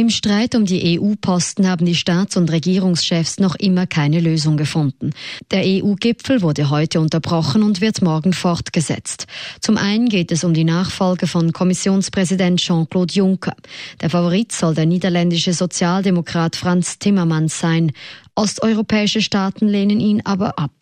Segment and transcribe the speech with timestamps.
[0.00, 5.10] Im Streit um die EU-Posten haben die Staats- und Regierungschefs noch immer keine Lösung gefunden.
[5.50, 9.26] Der EU-Gipfel wurde heute unterbrochen und wird morgen fortgesetzt.
[9.60, 13.54] Zum einen geht es um die Nachfolge von Kommissionspräsident Jean-Claude Juncker.
[14.00, 17.92] Der Favorit soll der niederländische Sozialdemokrat Franz Timmermans sein.
[18.34, 20.72] Osteuropäische Staaten lehnen ihn aber ab.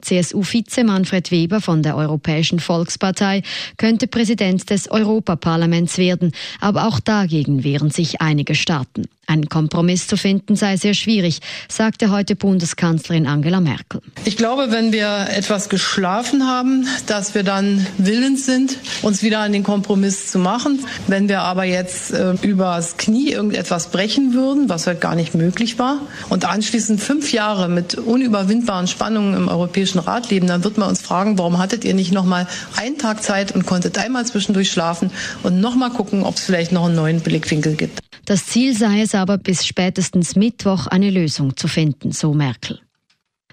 [0.00, 3.42] CSU-Vize Manfred Weber von der Europäischen Volkspartei
[3.76, 9.04] könnte Präsident des Europaparlaments werden, aber auch dagegen wehren sich einige Staaten.
[9.28, 14.00] Einen Kompromiss zu finden sei sehr schwierig, sagte heute Bundeskanzlerin Angela Merkel.
[14.24, 19.52] Ich glaube, wenn wir etwas geschlafen haben, dass wir dann willens sind, uns wieder an
[19.52, 20.78] den Kompromiss zu machen.
[21.08, 25.76] Wenn wir aber jetzt äh, übers Knie irgendetwas brechen würden, was heute gar nicht möglich
[25.80, 30.88] war, und anschließend fünf Jahre mit unüberwindbaren Spannungen im Europäischen Rat leben, dann wird man
[30.88, 34.70] uns fragen, warum hattet ihr nicht noch mal einen Tag Zeit und konntet einmal zwischendurch
[34.70, 35.10] schlafen
[35.42, 38.00] und noch mal gucken, ob es vielleicht noch einen neuen Blickwinkel gibt.
[38.24, 42.80] Das Ziel sei es aber, bis spätestens Mittwoch eine Lösung zu finden, so Merkel.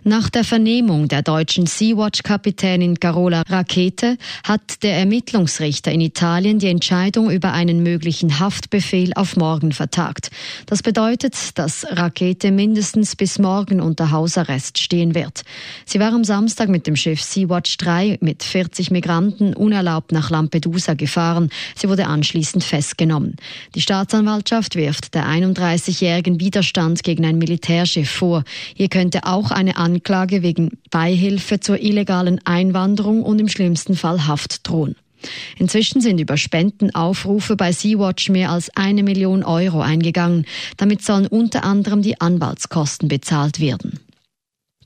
[0.05, 7.31] Nach der Vernehmung der deutschen Sea-Watch-Kapitänin Carola Rakete hat der Ermittlungsrichter in Italien die Entscheidung
[7.31, 10.29] über einen möglichen Haftbefehl auf morgen vertagt.
[10.65, 15.43] Das bedeutet, dass Rakete mindestens bis morgen unter Hausarrest stehen wird.
[15.85, 20.95] Sie war am Samstag mit dem Schiff Sea-Watch 3 mit 40 Migranten unerlaubt nach Lampedusa
[20.95, 21.49] gefahren.
[21.77, 23.38] Sie wurde anschließend festgenommen.
[23.73, 28.43] Die Staatsanwaltschaft wirft der 31-jährigen Widerstand gegen ein Militärschiff vor.
[28.75, 34.67] Hier könnte auch eine Anklage wegen Beihilfe zur illegalen Einwanderung und im schlimmsten Fall Haft
[34.67, 34.95] drohen.
[35.58, 40.45] Inzwischen sind über Spendenaufrufe bei Sea-Watch mehr als eine Million Euro eingegangen.
[40.77, 44.00] Damit sollen unter anderem die Anwaltskosten bezahlt werden.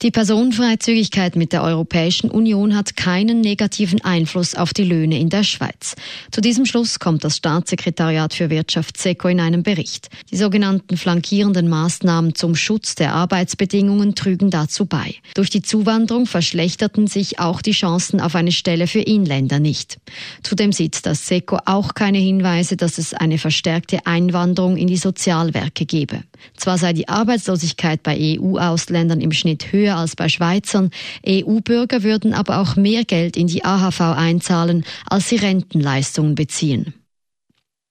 [0.04, 5.44] Die Personenfreizügigkeit mit der Europäischen Union hat keinen negativen Einfluss auf die Löhne in der
[5.44, 5.96] Schweiz.
[6.30, 10.10] Zu diesem Schluss kommt das Staatssekretariat für Wirtschaft SECO in einem Bericht.
[10.30, 15.16] Die sogenannten flankierenden Maßnahmen zum Schutz der Arbeitsbedingungen trügen dazu bei.
[15.34, 19.98] Durch die Zuwanderung verschlechterten sich auch die Chancen auf eine Stelle für Inländer nicht.
[20.44, 25.88] Zudem sieht das SECO auch keine Hinweise, dass es eine verstärkte Einwanderung in die Sozialwerke
[25.88, 26.22] gebe.
[26.56, 30.92] Zwar sei die Arbeitslosigkeit bei EU-Ausländern im Schnitt höher als bei Schweizern,
[31.26, 36.94] EU-Bürger würden aber auch mehr Geld in die AHV einzahlen, als sie Rentenleistungen beziehen.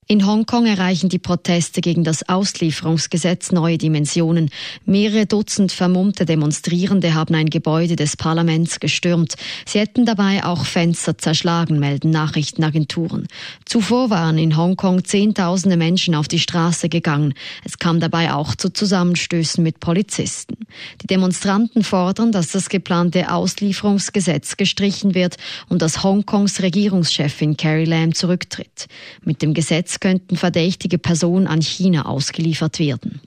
[0.09, 4.51] In Hongkong erreichen die Proteste gegen das Auslieferungsgesetz neue Dimensionen.
[4.85, 9.35] Mehrere Dutzend vermummte Demonstrierende haben ein Gebäude des Parlaments gestürmt.
[9.67, 13.27] Sie hätten dabei auch Fenster zerschlagen, melden Nachrichtenagenturen.
[13.65, 17.35] Zuvor waren in Hongkong Zehntausende Menschen auf die Straße gegangen.
[17.65, 20.66] Es kam dabei auch zu Zusammenstößen mit Polizisten.
[21.03, 25.37] Die Demonstranten fordern, dass das geplante Auslieferungsgesetz gestrichen wird
[25.69, 28.89] und dass Hongkongs Regierungschefin Carrie Lam zurücktritt.
[29.25, 33.21] Mit dem Gesetz könnten verdächtige Personen an China ausgeliefert werden.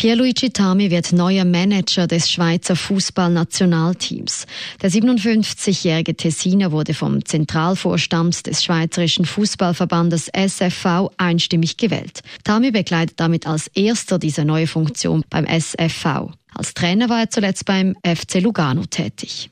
[0.00, 4.46] Pierluigi Tami wird neuer Manager des Schweizer Fußballnationalteams.
[4.80, 12.22] Der 57-jährige Tessiner wurde vom Zentralvorstand des Schweizerischen Fußballverbandes SFV einstimmig gewählt.
[12.44, 16.30] Tami bekleidet damit als erster diese neue Funktion beim SFV.
[16.54, 19.50] Als Trainer war er zuletzt beim FC Lugano tätig.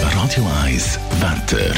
[0.00, 1.74] Radio 1 Wetter.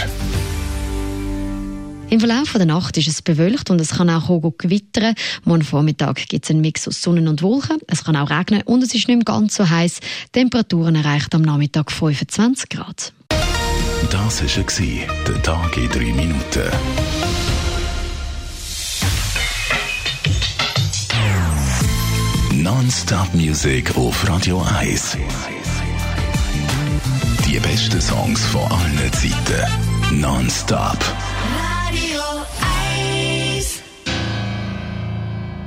[2.14, 5.16] Im Verlauf der Nacht ist es bewölkt und es kann auch gewittern.
[5.42, 7.78] Morgen Vormittag gibt es einen Mix aus Sonne und Wolken.
[7.88, 9.98] Es kann auch regnen und es ist nicht mehr ganz so heiß.
[10.30, 13.12] Temperaturen erreichen am Nachmittag 25 Grad.
[14.12, 16.70] Das war der Tag in drei Minuten.
[22.52, 25.16] Non-Stop Music auf Radio 1.
[27.44, 30.20] Die besten Songs von allen Zeiten.
[30.20, 30.98] Non-Stop.